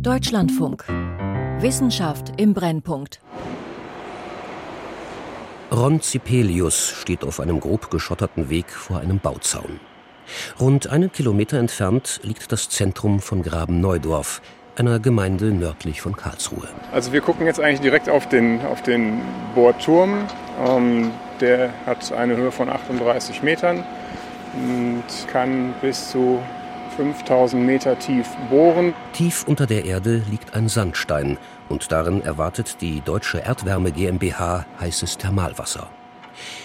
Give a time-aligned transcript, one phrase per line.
[0.00, 0.84] Deutschlandfunk.
[1.60, 3.20] Wissenschaft im Brennpunkt.
[5.70, 9.80] Ron Zipelius steht auf einem grob geschotterten Weg vor einem Bauzaun.
[10.58, 14.42] Rund einen Kilometer entfernt liegt das Zentrum von Graben-Neudorf,
[14.76, 16.68] einer Gemeinde nördlich von Karlsruhe.
[16.92, 19.20] Also wir gucken jetzt eigentlich direkt auf den, auf den
[19.54, 20.26] Bohrturm.
[20.66, 23.84] Ähm, der hat eine Höhe von 38 Metern
[24.54, 26.40] und kann bis zu
[26.96, 28.94] 5000 Meter tief bohren.
[29.12, 35.18] Tief unter der Erde liegt ein Sandstein und darin erwartet die Deutsche Erdwärme GmbH heißes
[35.18, 35.88] Thermalwasser.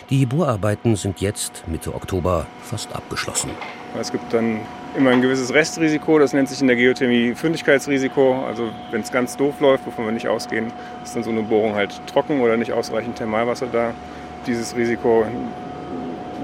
[0.10, 3.52] Die Bohrarbeiten sind jetzt, Mitte Oktober, fast abgeschlossen.
[4.00, 4.62] Es gibt dann
[4.98, 8.46] immer ein gewisses Restrisiko, das nennt sich in der Geothermie Fündigkeitsrisiko.
[8.46, 10.72] Also wenn es ganz doof läuft, wovon wir nicht ausgehen,
[11.04, 13.94] ist dann so eine Bohrung halt trocken oder nicht ausreichend Thermalwasser da.
[14.48, 15.26] Dieses Risiko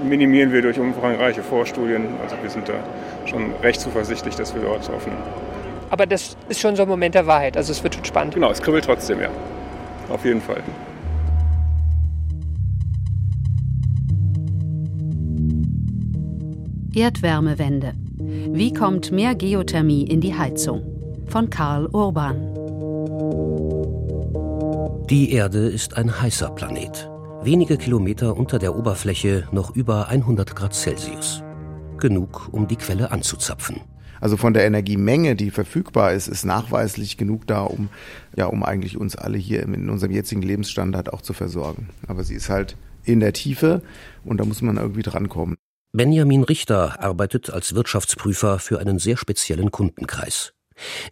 [0.04, 2.04] minimieren wir durch umfangreiche Vorstudien.
[2.22, 2.74] Also wir sind da
[3.26, 5.18] schon recht zuversichtlich, dass wir dort aufnehmen.
[5.90, 7.56] Aber das ist schon so ein Moment der Wahrheit.
[7.56, 8.34] Also es wird schon spannend.
[8.34, 9.28] Genau, es kribbelt trotzdem, ja.
[10.08, 10.62] Auf jeden Fall.
[16.94, 17.92] Erdwärmewende.
[18.18, 20.82] Wie kommt mehr Geothermie in die Heizung?
[21.26, 22.54] Von Karl Urban.
[25.10, 27.08] Die Erde ist ein heißer Planet.
[27.46, 31.44] Wenige Kilometer unter der Oberfläche noch über 100 Grad Celsius.
[31.96, 33.82] Genug, um die Quelle anzuzapfen.
[34.20, 37.88] Also von der Energiemenge, die verfügbar ist, ist nachweislich genug da, um
[38.34, 41.90] ja, um eigentlich uns alle hier in unserem jetzigen Lebensstandard auch zu versorgen.
[42.08, 43.80] Aber sie ist halt in der Tiefe
[44.24, 45.54] und da muss man irgendwie drankommen.
[45.92, 50.52] Benjamin Richter arbeitet als Wirtschaftsprüfer für einen sehr speziellen Kundenkreis.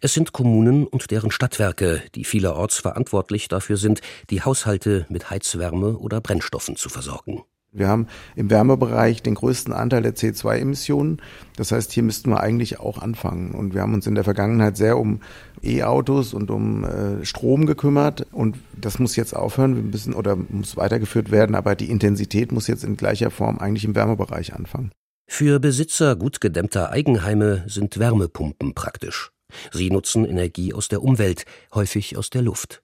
[0.01, 5.97] Es sind Kommunen und deren Stadtwerke, die vielerorts verantwortlich dafür sind, die Haushalte mit Heizwärme
[5.97, 7.43] oder Brennstoffen zu versorgen.
[7.75, 11.21] Wir haben im Wärmebereich den größten Anteil der CO2-Emissionen.
[11.57, 13.51] Das heißt, hier müssten wir eigentlich auch anfangen.
[13.51, 15.19] Und wir haben uns in der Vergangenheit sehr um
[15.61, 18.27] E-Autos und um äh, Strom gekümmert.
[18.31, 19.75] Und das muss jetzt aufhören.
[19.75, 21.53] Wir müssen oder muss weitergeführt werden.
[21.53, 24.91] Aber die Intensität muss jetzt in gleicher Form eigentlich im Wärmebereich anfangen.
[25.27, 29.34] Für Besitzer gut gedämmter Eigenheime sind Wärmepumpen praktisch.
[29.71, 32.81] Sie nutzen Energie aus der Umwelt, häufig aus der Luft.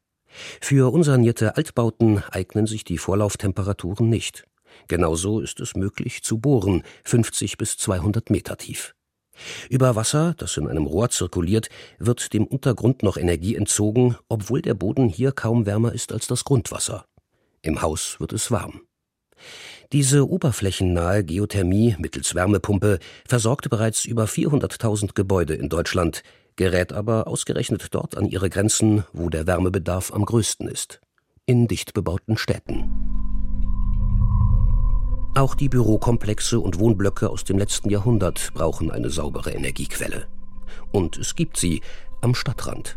[0.62, 4.46] Für unsanierte Altbauten eignen sich die Vorlauftemperaturen nicht.
[4.88, 8.96] Genauso ist es möglich zu bohren, 50 bis 200 Meter tief.
[9.70, 14.74] Über Wasser, das in einem Rohr zirkuliert, wird dem Untergrund noch Energie entzogen, obwohl der
[14.74, 17.06] Boden hier kaum wärmer ist als das Grundwasser.
[17.62, 18.82] Im Haus wird es warm.
[19.92, 26.24] Diese oberflächennahe Geothermie mittels Wärmepumpe versorgt bereits über 400.000 Gebäude in Deutschland,
[26.62, 31.02] gerät aber ausgerechnet dort an ihre Grenzen, wo der Wärmebedarf am größten ist.
[31.48, 32.88] In dicht bebauten Städten.
[35.34, 40.28] Auch die Bürokomplexe und Wohnblöcke aus dem letzten Jahrhundert brauchen eine saubere Energiequelle.
[40.92, 41.82] Und es gibt sie
[42.22, 42.96] am Stadtrand.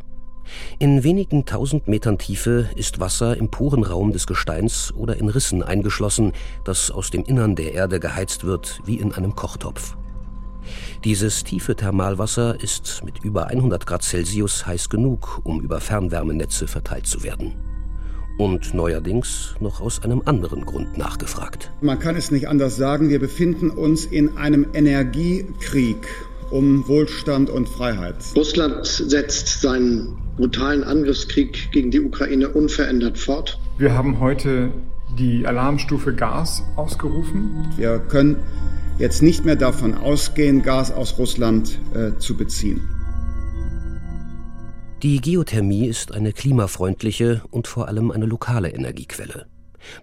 [0.78, 5.62] In wenigen tausend Metern Tiefe ist Wasser im puren Raum des Gesteins oder in Rissen
[5.62, 6.32] eingeschlossen,
[6.66, 9.96] das aus dem Innern der Erde geheizt wird wie in einem Kochtopf.
[11.04, 17.06] Dieses tiefe Thermalwasser ist mit über 100 Grad Celsius heiß genug, um über Fernwärmenetze verteilt
[17.06, 17.52] zu werden
[18.38, 21.70] und neuerdings noch aus einem anderen Grund nachgefragt.
[21.82, 26.08] Man kann es nicht anders sagen, wir befinden uns in einem Energiekrieg
[26.50, 28.16] um Wohlstand und Freiheit.
[28.34, 33.58] Russland setzt seinen brutalen Angriffskrieg gegen die Ukraine unverändert fort.
[33.76, 34.72] Wir haben heute
[35.18, 37.66] die Alarmstufe Gas ausgerufen.
[37.76, 38.38] Wir können
[38.98, 42.88] jetzt nicht mehr davon ausgehen, Gas aus Russland äh, zu beziehen.
[45.02, 49.46] Die Geothermie ist eine klimafreundliche und vor allem eine lokale Energiequelle.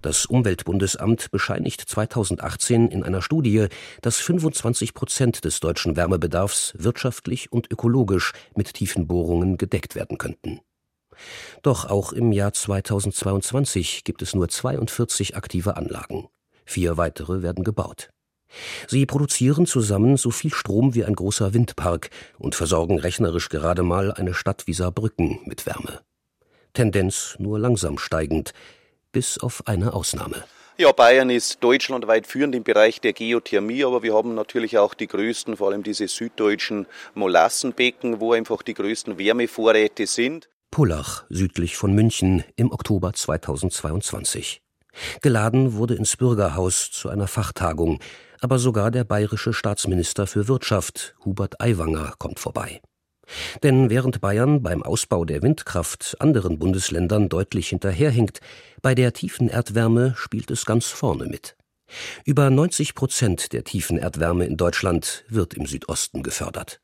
[0.03, 3.67] Das Umweltbundesamt bescheinigt 2018 in einer Studie,
[4.01, 10.59] dass 25 Prozent des deutschen Wärmebedarfs wirtschaftlich und ökologisch mit tiefen Bohrungen gedeckt werden könnten.
[11.61, 16.27] Doch auch im Jahr 2022 gibt es nur 42 aktive Anlagen.
[16.65, 18.11] Vier weitere werden gebaut.
[18.87, 24.11] Sie produzieren zusammen so viel Strom wie ein großer Windpark und versorgen rechnerisch gerade mal
[24.11, 26.01] eine Stadt wie Saarbrücken mit Wärme.
[26.73, 28.53] Tendenz nur langsam steigend,
[29.11, 30.43] bis auf eine Ausnahme.
[30.77, 35.07] Ja, Bayern ist deutschlandweit führend im Bereich der Geothermie, aber wir haben natürlich auch die
[35.07, 40.49] größten, vor allem diese süddeutschen Molassenbecken, wo einfach die größten Wärmevorräte sind.
[40.71, 44.61] Pullach, südlich von München, im Oktober 2022.
[45.21, 47.99] Geladen wurde ins Bürgerhaus zu einer Fachtagung,
[48.39, 52.81] aber sogar der bayerische Staatsminister für Wirtschaft, Hubert Aiwanger, kommt vorbei.
[53.63, 58.41] Denn während Bayern beim Ausbau der Windkraft anderen Bundesländern deutlich hinterherhinkt,
[58.81, 61.55] bei der tiefen Erdwärme spielt es ganz vorne mit.
[62.25, 66.81] Über 90 Prozent der tiefen Erdwärme in Deutschland wird im Südosten gefördert.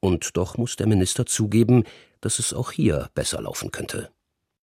[0.00, 1.84] Und doch muss der Minister zugeben,
[2.20, 4.10] dass es auch hier besser laufen könnte.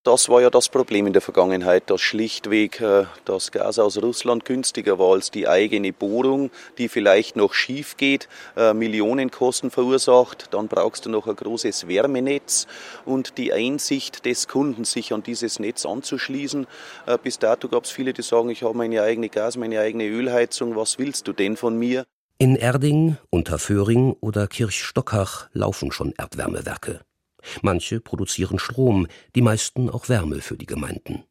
[0.05, 4.45] Das war ja das Problem in der Vergangenheit, dass schlichtweg äh, das Gas aus Russland
[4.45, 10.53] günstiger war als die eigene Bohrung, die vielleicht noch schief geht, äh, Millionenkosten verursacht.
[10.53, 12.67] Dann brauchst du noch ein großes Wärmenetz
[13.03, 16.67] und die Einsicht des Kunden, sich an dieses Netz anzuschließen.
[17.07, 20.05] Äh, bis dato gab es viele, die sagen, ich habe meine eigene Gas, meine eigene
[20.05, 22.05] Ölheizung, was willst du denn von mir?
[22.37, 26.99] In Erding, Unterföhring oder Kirchstockach laufen schon Erdwärmewerke.
[27.61, 31.23] Manche produzieren Strom, die meisten auch Wärme für die Gemeinden.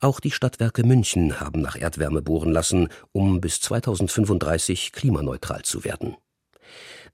[0.00, 6.16] Auch die Stadtwerke München haben nach Erdwärme bohren lassen, um bis 2035 klimaneutral zu werden.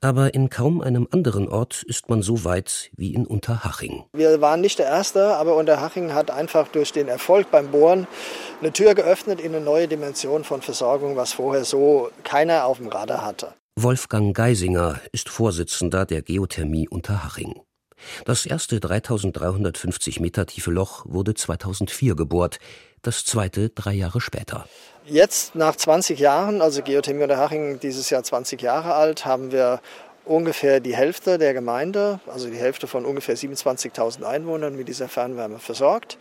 [0.02, 4.04] Aber in kaum einem anderen Ort ist man so weit wie in Unterhaching.
[4.14, 8.06] Wir waren nicht der Erste, aber Unterhaching hat einfach durch den Erfolg beim Bohren
[8.60, 12.88] eine Tür geöffnet in eine neue Dimension von Versorgung, was vorher so keiner auf dem
[12.88, 13.52] Radar hatte.
[13.76, 17.60] Wolfgang Geisinger ist Vorsitzender der Geothermie Unterhaching.
[18.24, 22.58] Das erste 3350 Meter tiefe Loch wurde 2004 gebohrt,
[23.02, 24.66] das zweite drei Jahre später.
[25.06, 29.80] Jetzt nach 20 Jahren, also Geothermie Unterhaching dieses Jahr 20 Jahre alt, haben wir
[30.30, 35.58] ungefähr die Hälfte der Gemeinde, also die Hälfte von ungefähr 27.000 Einwohnern mit dieser Fernwärme
[35.58, 36.18] versorgt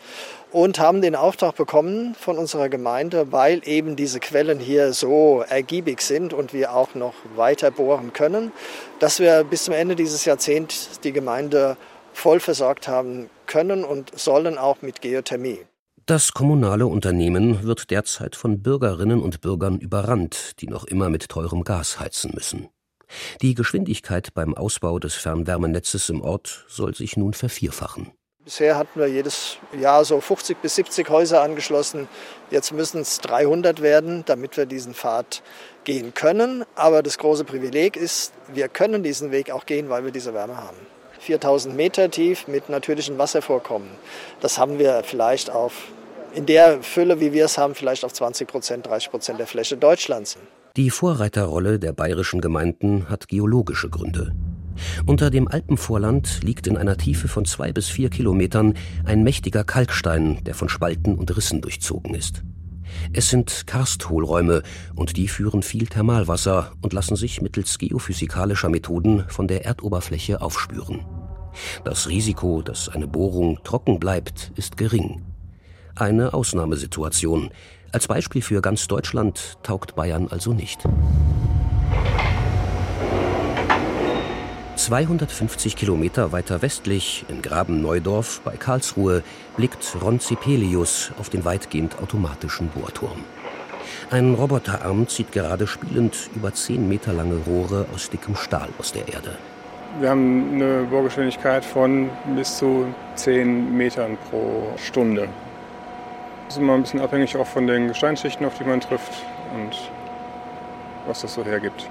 [0.51, 6.01] und haben den Auftrag bekommen von unserer Gemeinde, weil eben diese Quellen hier so ergiebig
[6.01, 8.51] sind und wir auch noch weiter bohren können,
[8.97, 11.77] dass wir bis zum Ende dieses Jahrzehnts die Gemeinde
[12.11, 15.59] voll versorgt haben können und sollen auch mit Geothermie.
[16.07, 21.63] Das kommunale Unternehmen wird derzeit von Bürgerinnen und Bürgern überrannt, die noch immer mit teurem
[21.63, 22.69] Gas heizen müssen.
[23.41, 28.11] Die Geschwindigkeit beim Ausbau des Fernwärmenetzes im Ort soll sich nun vervierfachen.
[28.49, 32.07] Bisher hatten wir jedes Jahr so 50 bis 70 Häuser angeschlossen.
[32.49, 35.43] Jetzt müssen es 300 werden, damit wir diesen Pfad
[35.83, 36.65] gehen können.
[36.73, 40.57] Aber das große Privileg ist, wir können diesen Weg auch gehen, weil wir diese Wärme
[40.57, 40.77] haben.
[41.19, 43.89] 4000 Meter tief mit natürlichen Wasservorkommen.
[44.39, 45.73] Das haben wir vielleicht auf,
[46.33, 49.77] in der Fülle, wie wir es haben, vielleicht auf 20 Prozent, 30 Prozent der Fläche
[49.77, 50.37] Deutschlands.
[50.79, 54.31] Die Vorreiterrolle der bayerischen Gemeinden hat geologische Gründe.
[55.05, 60.41] Unter dem Alpenvorland liegt in einer Tiefe von zwei bis vier Kilometern ein mächtiger Kalkstein,
[60.45, 62.43] der von Spalten und Rissen durchzogen ist.
[63.11, 64.63] Es sind Karsthohlräume
[64.95, 71.05] und die führen viel Thermalwasser und lassen sich mittels geophysikalischer Methoden von der Erdoberfläche aufspüren.
[71.83, 75.25] Das Risiko, dass eine Bohrung trocken bleibt, ist gering.
[75.95, 77.49] Eine Ausnahmesituation,
[77.91, 80.83] als Beispiel für ganz Deutschland taugt Bayern also nicht.
[84.75, 89.23] 250 Kilometer weiter westlich, in Graben Neudorf bei Karlsruhe,
[89.57, 93.23] blickt Ron Zipelius auf den weitgehend automatischen Bohrturm.
[94.09, 99.07] Ein Roboterarm zieht gerade spielend über 10 Meter lange Rohre aus dickem Stahl aus der
[99.07, 99.37] Erde.
[99.99, 105.27] Wir haben eine Bohrgeschwindigkeit von bis zu 10 Metern pro Stunde.
[106.49, 109.23] Das ist immer ein bisschen abhängig auch von den Gesteinsschichten, auf die man trifft
[109.53, 109.69] und
[111.05, 111.87] was das so hergibt.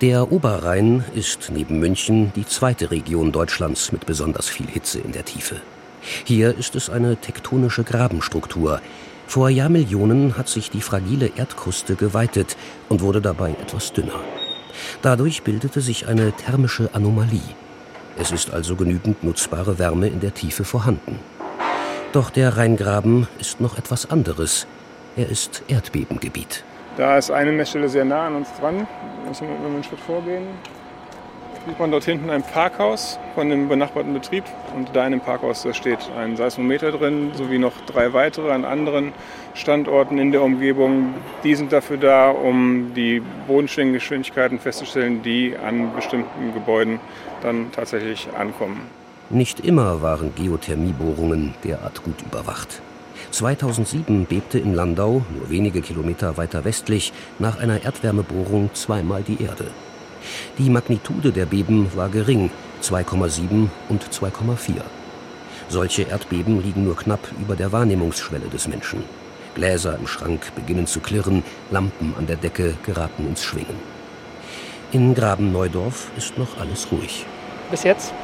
[0.00, 5.24] Der Oberrhein ist neben München die zweite Region Deutschlands mit besonders viel Hitze in der
[5.24, 5.60] Tiefe.
[6.24, 8.80] Hier ist es eine tektonische Grabenstruktur.
[9.28, 12.56] Vor Jahrmillionen hat sich die fragile Erdkruste geweitet
[12.88, 14.18] und wurde dabei etwas dünner.
[15.00, 17.54] Dadurch bildete sich eine thermische Anomalie.
[18.18, 21.20] Es ist also genügend nutzbare Wärme in der Tiefe vorhanden.
[22.14, 24.68] Doch der Rheingraben ist noch etwas anderes.
[25.16, 26.62] Er ist Erdbebengebiet.
[26.96, 28.86] Da ist eine Messstelle sehr nah an uns dran.
[29.26, 30.44] Müssen wir einen Schritt vorgehen.
[31.66, 34.44] Sieht man dort hinten ein Parkhaus von dem benachbarten Betrieb.
[34.76, 38.64] Und da in dem Parkhaus da steht ein Seismometer drin, sowie noch drei weitere an
[38.64, 39.12] anderen
[39.54, 41.14] Standorten in der Umgebung.
[41.42, 47.00] Die sind dafür da, um die Bodenschwingengeschwindigkeiten festzustellen, die an bestimmten Gebäuden
[47.42, 49.03] dann tatsächlich ankommen.
[49.34, 52.80] Nicht immer waren Geothermiebohrungen derart gut überwacht.
[53.32, 59.66] 2007 bebte in Landau, nur wenige Kilometer weiter westlich, nach einer Erdwärmebohrung zweimal die Erde.
[60.58, 64.82] Die Magnitude der Beben war gering, 2,7 und 2,4.
[65.68, 69.02] Solche Erdbeben liegen nur knapp über der Wahrnehmungsschwelle des Menschen.
[69.56, 73.80] Gläser im Schrank beginnen zu klirren, Lampen an der Decke geraten ins Schwingen.
[74.92, 77.26] In Graben Neudorf ist noch alles ruhig.
[77.72, 78.14] Bis jetzt?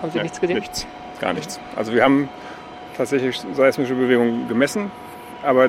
[0.00, 0.58] Haben Sie Ja, nichts gesehen?
[0.58, 0.86] Nichts,
[1.20, 1.60] gar nichts.
[1.76, 2.28] Also wir haben
[2.96, 4.90] tatsächlich seismische Bewegungen gemessen,
[5.42, 5.68] aber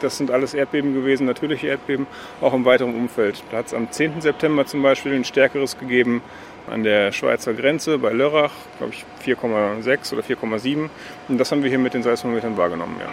[0.00, 2.06] das sind alles Erdbeben gewesen, natürliche Erdbeben,
[2.40, 3.42] auch im weiteren Umfeld.
[3.50, 4.20] Da hat es am 10.
[4.20, 6.22] September zum Beispiel ein stärkeres gegeben
[6.70, 10.88] an der Schweizer Grenze bei Lörrach, glaube ich 4,6 oder 4,7.
[11.28, 13.12] Und das haben wir hier mit den Seismometern wahrgenommen, ja.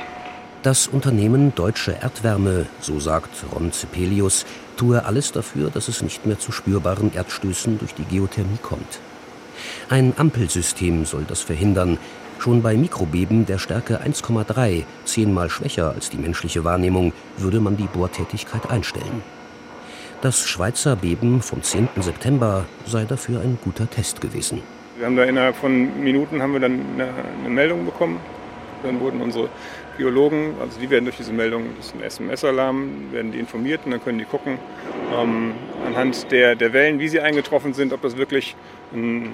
[0.63, 4.45] Das Unternehmen Deutsche Erdwärme, so sagt Ron Zepelius,
[4.77, 8.99] tue alles dafür, dass es nicht mehr zu spürbaren Erdstößen durch die Geothermie kommt.
[9.89, 11.97] Ein Ampelsystem soll das verhindern.
[12.39, 17.87] Schon bei Mikrobeben der Stärke 1,3, zehnmal schwächer als die menschliche Wahrnehmung, würde man die
[17.87, 19.23] Bohrtätigkeit einstellen.
[20.21, 21.89] Das Schweizer Beben vom 10.
[21.99, 24.61] September sei dafür ein guter Test gewesen.
[24.97, 28.19] Wir haben da innerhalb von Minuten haben wir dann eine, eine Meldung bekommen.
[28.83, 29.49] Dann wurden unsere
[29.97, 33.91] Biologen, also die werden durch diese Meldung, das ist ein SMS-Alarm, werden die informiert und
[33.91, 34.57] dann können die gucken
[35.13, 35.53] ähm,
[35.85, 38.55] anhand der, der Wellen, wie sie eingetroffen sind, ob das wirklich
[38.93, 39.29] eine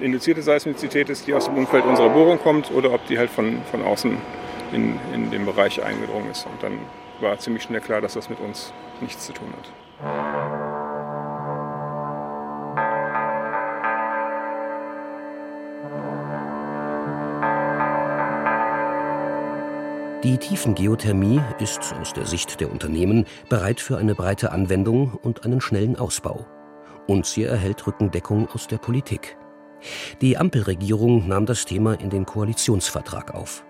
[0.00, 3.62] induzierte Seismizität ist, die aus dem Umfeld unserer Bohrung kommt oder ob die halt von,
[3.70, 4.16] von außen
[4.72, 6.46] in, in den Bereich eingedrungen ist.
[6.46, 6.78] Und dann
[7.20, 10.65] war ziemlich schnell klar, dass das mit uns nichts zu tun hat.
[20.26, 25.60] Die Tiefengeothermie ist aus der Sicht der Unternehmen bereit für eine breite Anwendung und einen
[25.60, 26.44] schnellen Ausbau.
[27.06, 29.36] Und sie erhält Rückendeckung aus der Politik.
[30.20, 33.64] Die Ampelregierung nahm das Thema in den Koalitionsvertrag auf.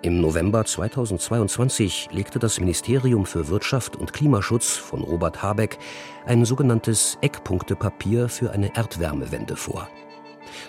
[0.00, 5.76] Im November 2022 legte das Ministerium für Wirtschaft und Klimaschutz von Robert Habeck
[6.24, 9.88] ein sogenanntes Eckpunktepapier für eine Erdwärmewende vor.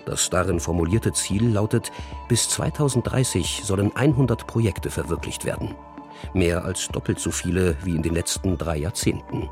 [0.05, 1.91] Das darin formulierte Ziel lautet,
[2.27, 5.75] bis 2030 sollen 100 Projekte verwirklicht werden.
[6.33, 9.49] Mehr als doppelt so viele wie in den letzten drei Jahrzehnten.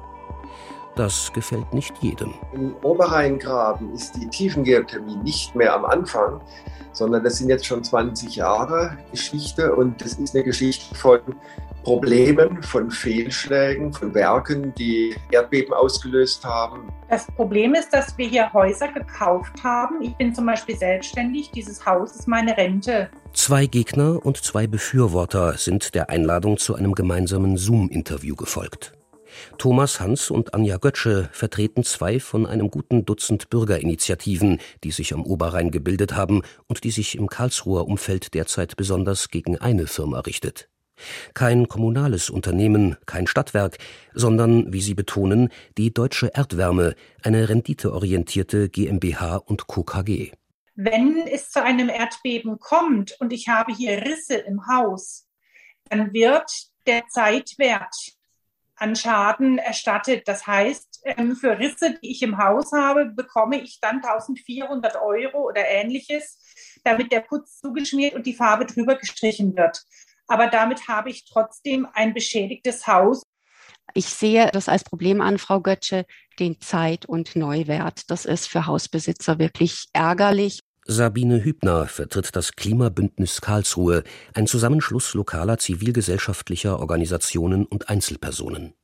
[0.95, 2.33] Das gefällt nicht jedem.
[2.53, 6.39] Im Oberrheingraben ist die Tiefengeothermie nicht mehr am Anfang,
[6.93, 11.19] sondern das sind jetzt schon 20 Jahre Geschichte und das ist eine Geschichte von
[11.83, 16.91] Problemen, von Fehlschlägen, von Werken, die Erdbeben ausgelöst haben.
[17.09, 20.01] Das Problem ist, dass wir hier Häuser gekauft haben.
[20.01, 21.51] Ich bin zum Beispiel selbstständig.
[21.51, 23.09] Dieses Haus ist meine Rente.
[23.33, 28.94] Zwei Gegner und zwei Befürworter sind der Einladung zu einem gemeinsamen Zoom-Interview gefolgt.
[29.57, 35.25] Thomas Hans und Anja Götzsche vertreten zwei von einem guten Dutzend Bürgerinitiativen, die sich am
[35.25, 40.69] Oberrhein gebildet haben und die sich im Karlsruher Umfeld derzeit besonders gegen eine Firma richtet.
[41.33, 43.77] Kein kommunales Unternehmen, kein Stadtwerk,
[44.13, 49.83] sondern, wie Sie betonen, die Deutsche Erdwärme, eine renditeorientierte GmbH und Co.
[49.83, 50.31] KG.
[50.75, 55.25] Wenn es zu einem Erdbeben kommt und ich habe hier Risse im Haus,
[55.89, 56.49] dann wird
[56.87, 57.95] der Zeitwert
[58.75, 60.27] an Schaden erstattet.
[60.27, 65.47] Das heißt, ähm, für Risse, die ich im Haus habe, bekomme ich dann 1400 Euro
[65.47, 66.41] oder ähnliches,
[66.83, 69.83] damit der Putz zugeschmiert und die Farbe drüber gestrichen wird
[70.27, 73.23] aber damit habe ich trotzdem ein beschädigtes Haus.
[73.93, 76.05] Ich sehe das als Problem an, Frau Götzsche,
[76.39, 78.09] den Zeit- und Neuwert.
[78.09, 80.61] Das ist für Hausbesitzer wirklich ärgerlich.
[80.87, 84.03] Sabine Hübner vertritt das Klimabündnis Karlsruhe,
[84.35, 88.75] ein Zusammenschluss lokaler zivilgesellschaftlicher Organisationen und Einzelpersonen.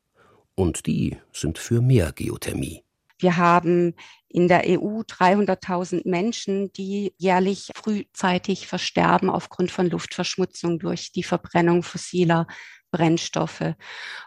[0.55, 2.81] Und die sind für mehr Geothermie.
[3.20, 3.93] Wir haben
[4.29, 11.84] in der EU 300.000 Menschen, die jährlich frühzeitig versterben aufgrund von Luftverschmutzung durch die Verbrennung
[11.84, 12.48] fossiler
[12.91, 13.74] Brennstoffe.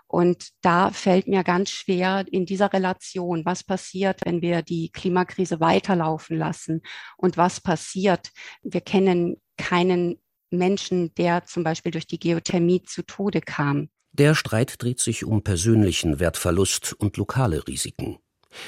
[0.07, 5.61] Und da fällt mir ganz schwer in dieser Relation, was passiert, wenn wir die Klimakrise
[5.61, 6.83] weiterlaufen lassen
[7.17, 8.31] und was passiert.
[8.63, 13.89] Wir kennen keinen Menschen, der zum Beispiel durch die Geothermie zu Tode kam.
[14.13, 18.19] Der Streit dreht sich um persönlichen Wertverlust und lokale Risiken.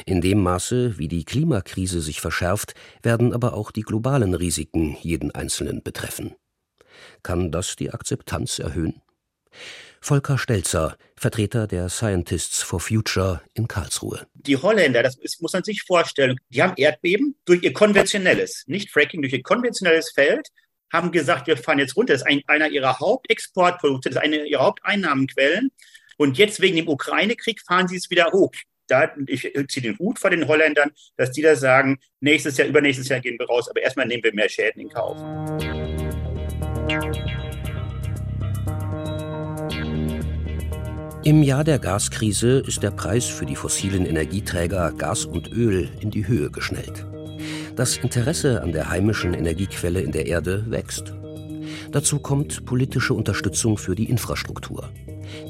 [0.05, 5.33] In dem Maße, wie die Klimakrise sich verschärft, werden aber auch die globalen Risiken jeden
[5.33, 6.35] Einzelnen betreffen.
[7.23, 9.03] Kann das die Akzeptanz erhöhen?
[10.01, 14.27] Volker Stelzer, Vertreter der Scientists for Future in Karlsruhe.
[14.35, 19.23] Die Holländer, das muss man sich vorstellen, die haben Erdbeben durch ihr konventionelles, nicht Fracking,
[19.23, 20.49] durch ihr konventionelles Feld,
[20.93, 22.13] haben gesagt, wir fahren jetzt runter.
[22.13, 25.71] Das ist ein, einer ihrer Hauptexportprodukte, das ist eine ihrer Haupteinnahmenquellen.
[26.19, 28.53] Und jetzt wegen dem Ukraine-Krieg fahren sie es wieder hoch
[28.89, 33.09] da, ich ziehe den Hut vor den Holländern, dass die da sagen, nächstes Jahr, übernächstes
[33.09, 35.17] Jahr gehen wir raus, aber erstmal nehmen wir mehr Schäden in Kauf.
[41.27, 46.13] Im Jahr der Gaskrise ist der Preis für die fossilen Energieträger Gas und Öl in
[46.13, 47.05] die Höhe geschnellt.
[47.75, 51.13] Das Interesse an der heimischen Energiequelle in der Erde wächst.
[51.91, 54.89] Dazu kommt politische Unterstützung für die Infrastruktur.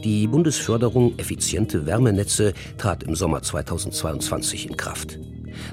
[0.03, 5.19] Die Bundesförderung effiziente Wärmenetze trat im Sommer 2022 in Kraft.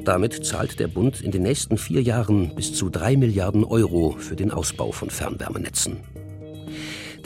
[0.03, 4.35] Damit zahlt der Bund in den nächsten vier Jahren bis zu drei Milliarden Euro für
[4.35, 6.01] den Ausbau von Fernwärmenetzen.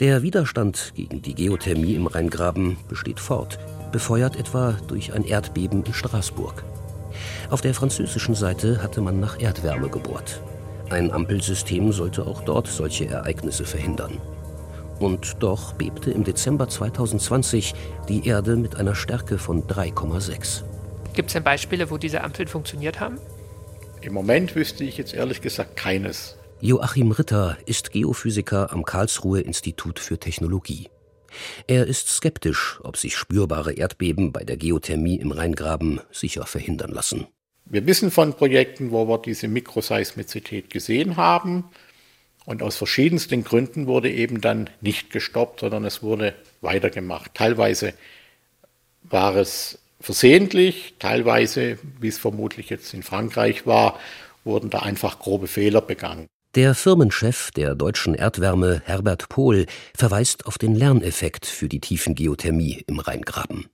[0.00, 3.58] Der Widerstand gegen die Geothermie im Rheingraben besteht fort,
[3.90, 6.62] befeuert etwa durch ein Erdbeben in Straßburg.
[7.50, 10.40] Auf der französischen Seite hatte man nach Erdwärme gebohrt.
[10.88, 14.20] Ein Ampelsystem sollte auch dort solche Ereignisse verhindern.
[15.00, 17.74] Und doch bebte im Dezember 2020
[18.08, 20.62] die Erde mit einer Stärke von 3,6.
[21.12, 23.18] Gibt es denn Beispiele, wo diese Ampeln funktioniert haben?
[24.00, 26.37] Im Moment wüsste ich jetzt ehrlich gesagt keines.
[26.60, 30.88] Joachim Ritter ist Geophysiker am Karlsruhe Institut für Technologie.
[31.68, 37.28] Er ist skeptisch, ob sich spürbare Erdbeben bei der Geothermie im Rheingraben sicher verhindern lassen.
[37.64, 41.64] Wir wissen von Projekten, wo wir diese Mikroseismizität gesehen haben.
[42.44, 47.34] Und aus verschiedensten Gründen wurde eben dann nicht gestoppt, sondern es wurde weitergemacht.
[47.34, 47.94] Teilweise
[49.04, 54.00] war es versehentlich, teilweise, wie es vermutlich jetzt in Frankreich war,
[54.42, 56.26] wurden da einfach grobe Fehler begangen.
[56.54, 63.00] Der Firmenchef der deutschen Erdwärme, Herbert Pohl, verweist auf den Lerneffekt für die Tiefengeothermie im
[63.00, 63.66] Rheingraben.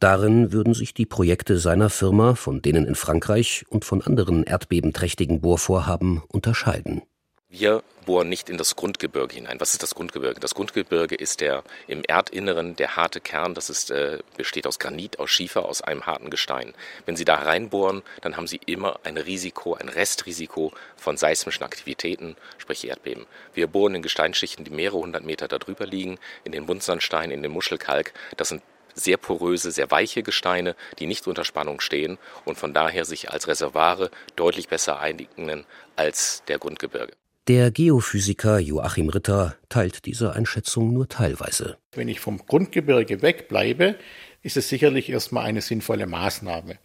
[0.00, 5.40] Darin würden sich die Projekte seiner Firma von denen in Frankreich und von anderen erdbebenträchtigen
[5.40, 7.02] Bohrvorhaben unterscheiden.
[7.48, 9.60] Wir bohren nicht in das Grundgebirge hinein.
[9.60, 10.40] Was ist das Grundgebirge?
[10.40, 13.54] Das Grundgebirge ist der im Erdinneren der harte Kern.
[13.54, 16.74] Das ist, äh, besteht aus Granit, aus Schiefer, aus einem harten Gestein.
[17.06, 22.36] Wenn Sie da reinbohren, dann haben Sie immer ein Risiko, ein Restrisiko von seismischen Aktivitäten,
[22.58, 23.26] sprich Erdbeben.
[23.54, 27.52] Wir bohren in Gesteinsschichten, die mehrere hundert Meter darüber liegen, in den Buntsandstein, in den
[27.52, 28.12] Muschelkalk.
[28.36, 28.62] Das sind
[28.94, 33.48] sehr poröse, sehr weiche Gesteine, die nicht unter Spannung stehen und von daher sich als
[33.48, 37.12] Reservare deutlich besser eignen als der Grundgebirge.
[37.46, 41.76] Der Geophysiker Joachim Ritter teilt diese Einschätzung nur teilweise.
[41.92, 43.96] Wenn ich vom Grundgebirge wegbleibe,
[44.40, 46.78] ist es sicherlich erstmal eine sinnvolle Maßnahme.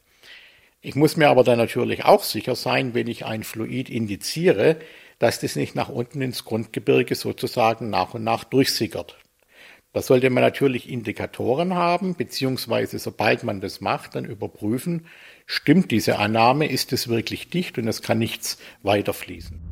[0.82, 4.76] Ich muss mir aber dann natürlich auch sicher sein, wenn ich ein Fluid indiziere,
[5.18, 9.18] dass das nicht nach unten ins Grundgebirge sozusagen nach und nach durchsickert.
[9.94, 15.08] Da sollte man natürlich Indikatoren haben, beziehungsweise sobald man das macht, dann überprüfen,
[15.46, 19.69] stimmt diese Annahme, ist es wirklich dicht und es kann nichts weiterfließen.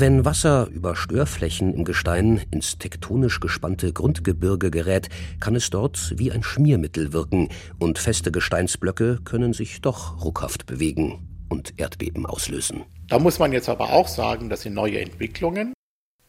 [0.00, 5.08] Wenn Wasser über Störflächen im Gestein ins tektonisch gespannte Grundgebirge gerät,
[5.40, 7.48] kann es dort wie ein Schmiermittel wirken
[7.80, 12.84] und feste Gesteinsblöcke können sich doch ruckhaft bewegen und Erdbeben auslösen.
[13.08, 15.72] Da muss man jetzt aber auch sagen, das sind neue Entwicklungen.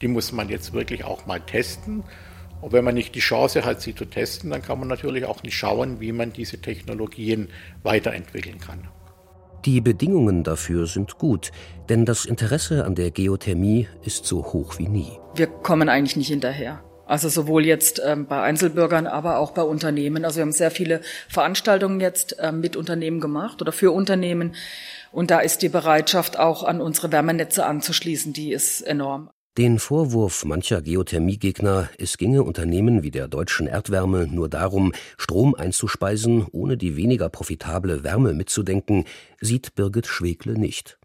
[0.01, 2.03] Die muss man jetzt wirklich auch mal testen.
[2.61, 5.43] Und wenn man nicht die Chance hat, sie zu testen, dann kann man natürlich auch
[5.43, 7.49] nicht schauen, wie man diese Technologien
[7.83, 8.87] weiterentwickeln kann.
[9.65, 11.51] Die Bedingungen dafür sind gut,
[11.89, 15.11] denn das Interesse an der Geothermie ist so hoch wie nie.
[15.35, 16.81] Wir kommen eigentlich nicht hinterher.
[17.05, 20.25] Also sowohl jetzt ähm, bei Einzelbürgern, aber auch bei Unternehmen.
[20.25, 24.55] Also wir haben sehr viele Veranstaltungen jetzt ähm, mit Unternehmen gemacht oder für Unternehmen.
[25.11, 29.31] Und da ist die Bereitschaft auch an unsere Wärmenetze anzuschließen, die ist enorm.
[29.57, 36.45] Den Vorwurf mancher Geothermiegegner, es ginge Unternehmen wie der deutschen Erdwärme nur darum, Strom einzuspeisen,
[36.51, 39.05] ohne die weniger profitable Wärme mitzudenken,
[39.41, 40.97] sieht Birgit Schwegle nicht.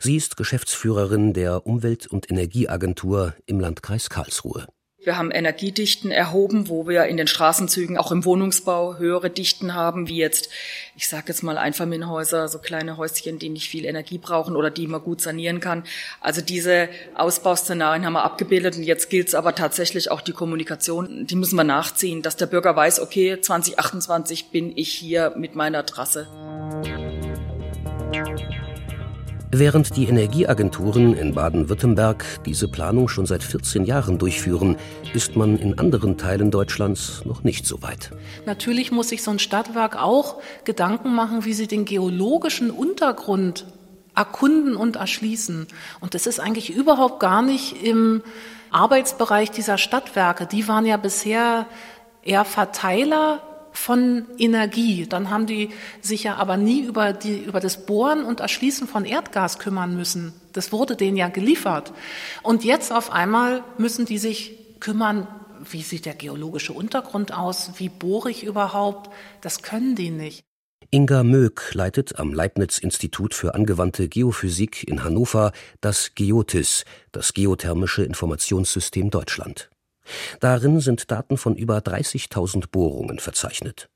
[0.00, 4.66] Sie ist Geschäftsführerin der Umwelt- und Energieagentur im Landkreis Karlsruhe.
[5.04, 10.08] Wir haben Energiedichten erhoben, wo wir in den Straßenzügen auch im Wohnungsbau höhere Dichten haben,
[10.08, 10.48] wie jetzt,
[10.96, 14.86] ich sage jetzt mal Einfamilienhäuser, so kleine Häuschen, die nicht viel Energie brauchen oder die
[14.86, 15.84] man gut sanieren kann.
[16.20, 21.26] Also diese Ausbauszenarien haben wir abgebildet und jetzt gilt es aber tatsächlich auch die Kommunikation,
[21.26, 25.84] die müssen wir nachziehen, dass der Bürger weiß, okay, 2028 bin ich hier mit meiner
[25.84, 26.28] Trasse.
[29.56, 34.76] Während die Energieagenturen in Baden-Württemberg diese Planung schon seit 14 Jahren durchführen,
[35.14, 38.10] ist man in anderen Teilen Deutschlands noch nicht so weit.
[38.46, 43.64] Natürlich muss sich so ein Stadtwerk auch Gedanken machen, wie sie den geologischen Untergrund
[44.16, 45.68] erkunden und erschließen.
[46.00, 48.24] Und das ist eigentlich überhaupt gar nicht im
[48.72, 50.46] Arbeitsbereich dieser Stadtwerke.
[50.46, 51.66] Die waren ja bisher
[52.24, 53.40] eher Verteiler
[53.74, 55.06] von Energie.
[55.06, 59.04] Dann haben die sich ja aber nie über, die, über das Bohren und Erschließen von
[59.04, 60.32] Erdgas kümmern müssen.
[60.52, 61.92] Das wurde denen ja geliefert.
[62.42, 65.26] Und jetzt auf einmal müssen die sich kümmern,
[65.70, 69.10] wie sieht der geologische Untergrund aus, wie bohre ich überhaupt.
[69.40, 70.44] Das können die nicht.
[70.90, 79.10] Inga Möck leitet am Leibniz-Institut für angewandte Geophysik in Hannover das GEOTIS, das Geothermische Informationssystem
[79.10, 79.70] Deutschland.
[80.40, 83.88] Darin sind Daten von über 30.000 Bohrungen verzeichnet.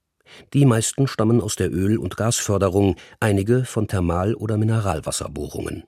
[0.53, 5.85] Die meisten stammen aus der Öl- und Gasförderung, einige von Thermal- oder Mineralwasserbohrungen.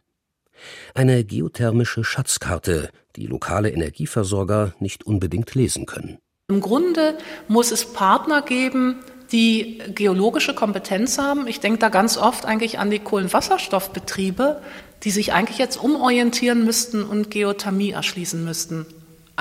[0.94, 6.18] Eine geothermische Schatzkarte, die lokale Energieversorger nicht unbedingt lesen können.
[6.48, 7.16] Im Grunde
[7.48, 8.96] muss es Partner geben,
[9.32, 11.46] die geologische Kompetenz haben.
[11.46, 14.60] Ich denke da ganz oft eigentlich an die Kohlenwasserstoffbetriebe,
[15.04, 18.86] die sich eigentlich jetzt umorientieren müssten und Geothermie erschließen müssten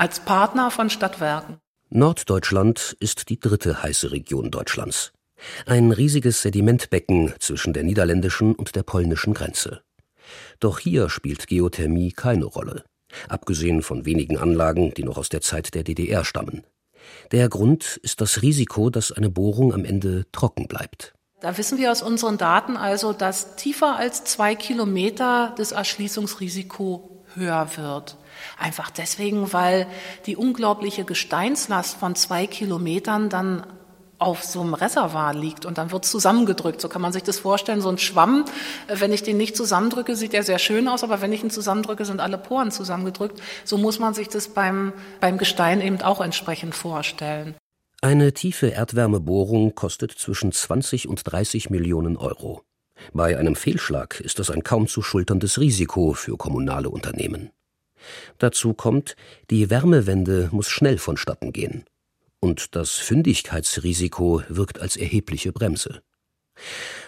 [0.00, 1.58] als Partner von Stadtwerken.
[1.90, 5.12] Norddeutschland ist die dritte heiße Region Deutschlands.
[5.66, 9.82] Ein riesiges Sedimentbecken zwischen der niederländischen und der polnischen Grenze.
[10.58, 12.84] Doch hier spielt Geothermie keine Rolle.
[13.28, 16.62] abgesehen von wenigen Anlagen, die noch aus der Zeit der DDR stammen.
[17.32, 21.12] Der Grund ist das Risiko, dass eine Bohrung am Ende trocken bleibt.
[21.40, 27.68] Da wissen wir aus unseren Daten also, dass tiefer als zwei Kilometer das Erschließungsrisiko höher
[27.76, 28.16] wird.
[28.58, 29.86] Einfach deswegen, weil
[30.26, 33.66] die unglaubliche Gesteinslast von zwei Kilometern dann
[34.20, 36.80] auf so einem Reservoir liegt und dann wird zusammengedrückt.
[36.80, 38.44] So kann man sich das vorstellen, so ein Schwamm.
[38.86, 42.04] Wenn ich den nicht zusammendrücke, sieht er sehr schön aus, aber wenn ich ihn zusammendrücke,
[42.04, 43.40] sind alle Poren zusammengedrückt.
[43.64, 47.54] So muss man sich das beim, beim Gestein eben auch entsprechend vorstellen.
[48.02, 52.62] Eine tiefe Erdwärmebohrung kostet zwischen 20 und 30 Millionen Euro.
[53.14, 57.50] Bei einem Fehlschlag ist das ein kaum zu schulterndes Risiko für kommunale Unternehmen.
[58.38, 59.16] Dazu kommt,
[59.50, 61.84] die Wärmewende muss schnell vonstatten gehen
[62.40, 66.02] und das Fündigkeitsrisiko wirkt als erhebliche Bremse.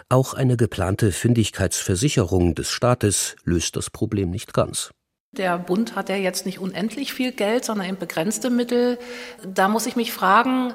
[0.09, 4.93] Auch eine geplante Fündigkeitsversicherung des Staates löst das Problem nicht ganz.
[5.35, 8.99] Der Bund hat ja jetzt nicht unendlich viel Geld, sondern eben begrenzte Mittel.
[9.43, 10.75] Da muss ich mich fragen,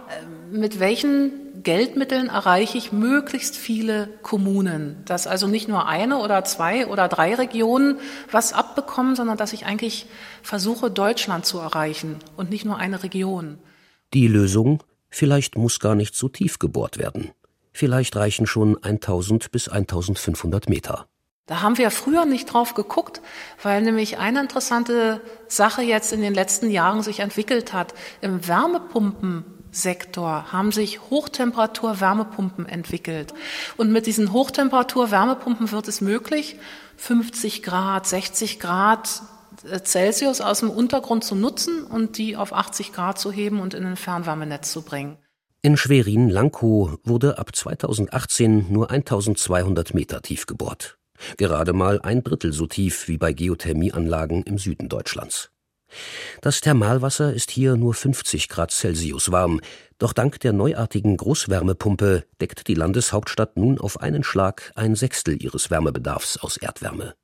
[0.52, 5.04] mit welchen Geldmitteln erreiche ich möglichst viele Kommunen?
[5.06, 8.00] Dass also nicht nur eine oder zwei oder drei Regionen
[8.32, 10.08] was abbekommen, sondern dass ich eigentlich
[10.42, 13.60] versuche, Deutschland zu erreichen und nicht nur eine Region.
[14.16, 14.82] Die Lösung?
[15.10, 17.30] Vielleicht muss gar nicht so tief gebohrt werden.
[17.74, 21.08] Vielleicht reichen schon 1000 bis 1500 Meter.
[21.48, 23.22] Da haben wir früher nicht drauf geguckt,
[23.64, 27.94] weil nämlich eine interessante Sache jetzt in den letzten Jahren sich entwickelt hat.
[28.20, 33.34] Im Wärmepumpensektor haben sich Hochtemperatur-Wärmepumpen entwickelt.
[33.78, 36.58] Und mit diesen Hochtemperatur-Wärmepumpen wird es möglich,
[36.98, 39.22] 50 Grad, 60 Grad
[39.86, 43.86] Celsius aus dem Untergrund zu nutzen und die auf 80 Grad zu heben und in
[43.86, 45.18] ein Fernwärmenetz zu bringen.
[45.62, 50.98] In Schwerin-Lankow wurde ab 2018 nur 1200 Meter tief gebohrt.
[51.38, 55.52] Gerade mal ein Drittel so tief wie bei Geothermieanlagen im Süden Deutschlands.
[56.42, 59.62] Das Thermalwasser ist hier nur 50 Grad Celsius warm,
[60.00, 65.72] doch dank der neuartigen Großwärmepumpe deckt die Landeshauptstadt nun auf einen Schlag ein Sechstel ihres
[65.72, 67.16] Wärmebedarfs aus Erdwärme.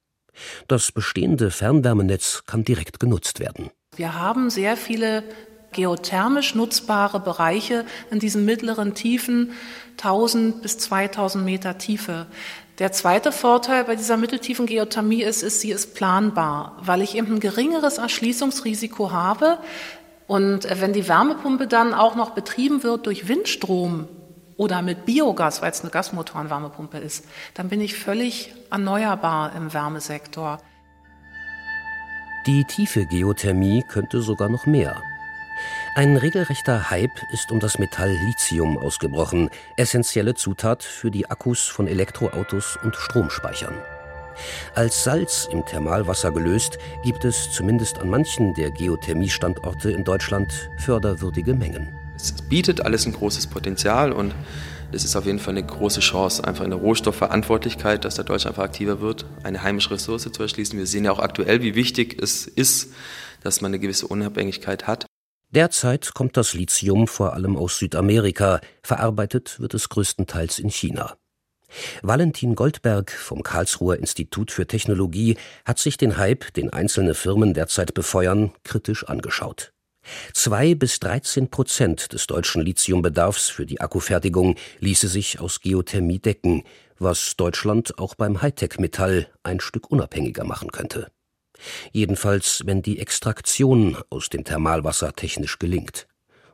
[0.68, 3.70] Das bestehende Fernwärmenetz kann direkt genutzt werden.
[3.96, 5.24] Wir haben sehr viele
[5.74, 9.52] geothermisch nutzbare Bereiche in diesen mittleren Tiefen,
[9.98, 12.28] 1000 bis 2000 Meter Tiefe.
[12.84, 17.36] Der zweite Vorteil bei dieser mitteltiefen Geothermie ist, ist, sie ist planbar, weil ich eben
[17.36, 19.58] ein geringeres Erschließungsrisiko habe.
[20.28, 24.10] Und wenn die Wärmepumpe dann auch noch betrieben wird durch Windstrom,
[24.58, 30.60] oder mit Biogas, weil es eine Gasmotorenwärmepumpe ist, dann bin ich völlig erneuerbar im Wärmesektor.
[32.46, 35.02] Die tiefe Geothermie könnte sogar noch mehr.
[35.96, 41.88] Ein regelrechter Hype ist um das Metall Lithium ausgebrochen, essentielle Zutat für die Akkus von
[41.88, 43.76] Elektroautos und Stromspeichern.
[44.74, 51.54] Als Salz im Thermalwasser gelöst, gibt es zumindest an manchen der Geothermiestandorte in Deutschland förderwürdige
[51.54, 51.94] Mengen.
[52.16, 54.34] Es bietet alles ein großes Potenzial und
[54.92, 58.58] es ist auf jeden Fall eine große Chance, einfach in der Rohstoffverantwortlichkeit, dass der Deutschland
[58.58, 60.80] einfach aktiver wird, eine heimische Ressource zu erschließen.
[60.80, 62.94] Wir sehen ja auch aktuell, wie wichtig es ist,
[63.44, 65.06] dass man eine gewisse Unabhängigkeit hat.
[65.54, 71.16] Derzeit kommt das Lithium vor allem aus Südamerika, verarbeitet wird es größtenteils in China.
[72.02, 77.94] Valentin Goldberg vom Karlsruher Institut für Technologie hat sich den Hype, den einzelne Firmen derzeit
[77.94, 79.74] befeuern, kritisch angeschaut.
[80.34, 86.64] Zwei bis 13 Prozent des deutschen Lithiumbedarfs für die Akkufertigung ließe sich aus Geothermie decken,
[86.98, 91.12] was Deutschland auch beim Hightech-Metall ein Stück unabhängiger machen könnte.
[91.92, 96.08] Jedenfalls, wenn die Extraktion aus dem Thermalwasser technisch gelingt.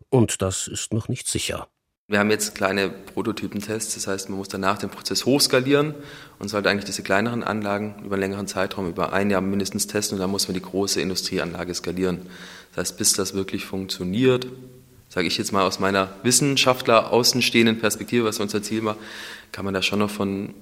[0.09, 1.67] Und das ist noch nicht sicher.
[2.07, 5.93] Wir haben jetzt kleine Prototypentests, das heißt, man muss danach den Prozess hochskalieren
[6.39, 10.15] und sollte eigentlich diese kleineren Anlagen über einen längeren Zeitraum, über ein Jahr mindestens testen
[10.15, 12.21] und dann muss man die große Industrieanlage skalieren.
[12.71, 14.47] Das heißt, bis das wirklich funktioniert,
[15.07, 18.97] sage ich jetzt mal aus meiner Wissenschaftler außenstehenden Perspektive, was unser Ziel war,
[19.51, 20.55] kann man da schon noch von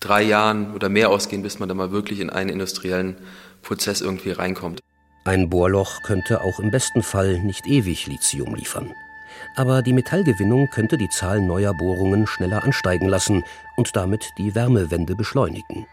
[0.00, 3.14] drei Jahren oder mehr ausgehen, bis man da mal wirklich in einen industriellen
[3.64, 4.80] Prozess irgendwie reinkommt.
[5.24, 8.94] Ein Bohrloch könnte auch im besten Fall nicht ewig Lithium liefern
[9.54, 13.44] aber die Metallgewinnung könnte die Zahl neuer Bohrungen schneller ansteigen lassen
[13.76, 15.86] und damit die Wärmewende beschleunigen.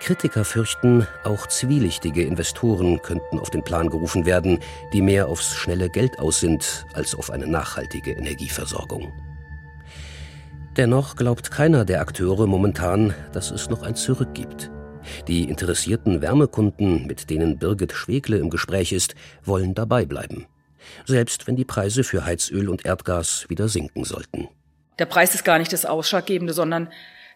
[0.00, 4.58] Kritiker fürchten, auch zwielichtige Investoren könnten auf den Plan gerufen werden,
[4.92, 9.12] die mehr aufs schnelle Geld aus sind als auf eine nachhaltige Energieversorgung.
[10.76, 14.71] Dennoch glaubt keiner der Akteure momentan, dass es noch ein Zurück gibt.
[15.28, 20.46] Die interessierten Wärmekunden, mit denen Birgit Schwegle im Gespräch ist, wollen dabei bleiben
[21.06, 24.48] selbst wenn die Preise für Heizöl und Erdgas wieder sinken sollten.
[24.98, 26.88] Der Preis ist gar nicht das Ausschlaggebende, sondern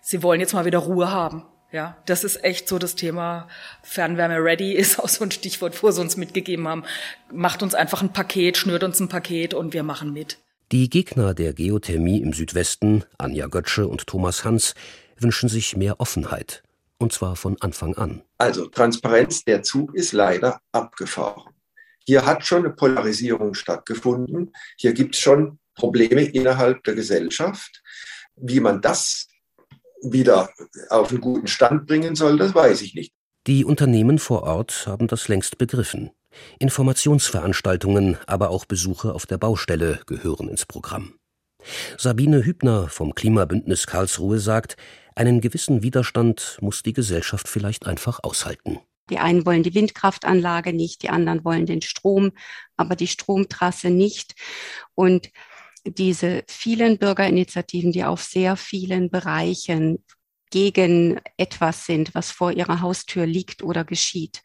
[0.03, 1.45] sie wollen jetzt mal wieder Ruhe haben.
[1.73, 3.49] Ja, das ist echt so das Thema
[3.83, 6.85] Fernwärme ready ist auch so ein Stichwort, wo sie uns mitgegeben haben.
[7.33, 10.39] Macht uns einfach ein Paket, schnürt uns ein Paket und wir machen mit.
[10.73, 14.75] Die Gegner der Geothermie im Südwesten, Anja Götzsche und Thomas Hans,
[15.19, 16.63] wünschen sich mehr Offenheit.
[16.99, 18.23] Und zwar von Anfang an.
[18.39, 21.53] Also Transparenz, der Zug ist leider abgefahren.
[22.05, 24.53] Hier hat schon eine Polarisierung stattgefunden.
[24.77, 27.83] Hier gibt es schon Probleme innerhalb der Gesellschaft.
[28.37, 29.29] Wie man das
[30.03, 30.51] wieder
[30.89, 33.13] auf einen guten Stand bringen soll, das weiß ich nicht.
[33.47, 36.11] Die Unternehmen vor Ort haben das längst begriffen.
[36.59, 41.15] Informationsveranstaltungen, aber auch Besuche auf der Baustelle gehören ins Programm.
[41.99, 44.77] Sabine Hübner vom Klimabündnis Karlsruhe sagt,
[45.17, 48.79] einen gewissen Widerstand muss die Gesellschaft vielleicht einfach aushalten.
[49.11, 52.33] Die einen wollen die Windkraftanlage nicht, die anderen wollen den Strom,
[52.77, 54.35] aber die Stromtrasse nicht.
[54.95, 55.31] Und
[55.85, 60.05] diese vielen Bürgerinitiativen, die auf sehr vielen Bereichen
[60.51, 64.43] gegen etwas sind, was vor ihrer Haustür liegt oder geschieht,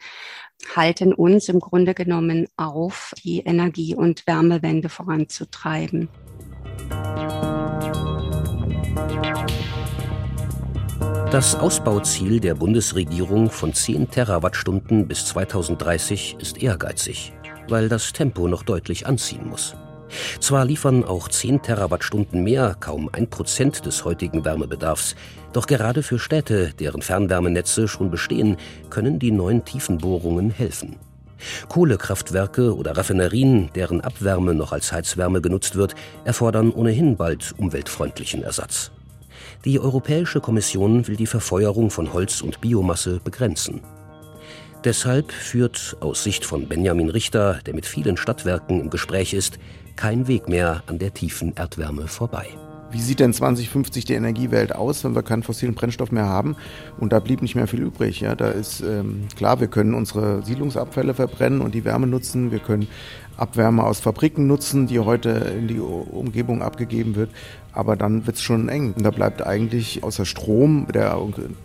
[0.76, 6.08] halten uns im Grunde genommen auf, die Energie- und Wärmewende voranzutreiben.
[11.32, 17.32] Das Ausbauziel der Bundesregierung von 10 Terawattstunden bis 2030 ist ehrgeizig,
[17.70, 19.74] weil das Tempo noch deutlich anziehen muss.
[20.42, 25.16] Zwar liefern auch 10 Terawattstunden mehr kaum ein Prozent des heutigen Wärmebedarfs,
[25.54, 28.58] doch gerade für Städte, deren Fernwärmenetze schon bestehen,
[28.90, 30.98] können die neuen Tiefenbohrungen helfen.
[31.70, 38.92] Kohlekraftwerke oder Raffinerien, deren Abwärme noch als Heizwärme genutzt wird, erfordern ohnehin bald umweltfreundlichen Ersatz.
[39.64, 43.82] Die Europäische Kommission will die Verfeuerung von Holz und Biomasse begrenzen.
[44.84, 49.60] Deshalb führt aus Sicht von Benjamin Richter, der mit vielen Stadtwerken im Gespräch ist,
[49.96, 52.48] kein Weg mehr an der tiefen Erdwärme vorbei.
[52.92, 56.58] Wie sieht denn 2050 die Energiewelt aus, wenn wir keinen fossilen Brennstoff mehr haben?
[57.00, 58.20] Und da blieb nicht mehr viel übrig.
[58.20, 62.52] Ja, da ist ähm, klar, wir können unsere Siedlungsabfälle verbrennen und die Wärme nutzen.
[62.52, 62.88] Wir können
[63.38, 67.30] Abwärme aus Fabriken nutzen, die heute in die Umgebung abgegeben wird.
[67.72, 68.94] Aber dann wird es schon eng.
[68.94, 71.18] Und da bleibt eigentlich außer Strom, der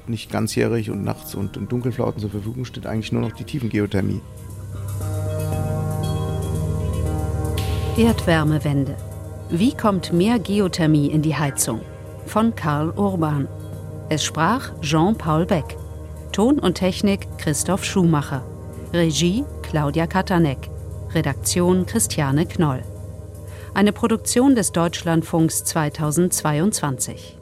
[0.06, 4.20] nicht ganzjährig und nachts und in Dunkelflauten zur Verfügung steht, eigentlich nur noch die Tiefengeothermie.
[7.96, 8.94] Erdwärmewende.
[9.48, 11.80] Wie kommt mehr Geothermie in die Heizung?
[12.26, 13.46] Von Karl Urban.
[14.08, 15.76] Es sprach Jean-Paul Beck.
[16.32, 18.42] Ton und Technik Christoph Schumacher.
[18.92, 20.68] Regie Claudia Katanek.
[21.14, 22.82] Redaktion Christiane Knoll.
[23.72, 27.35] Eine Produktion des Deutschlandfunks 2022.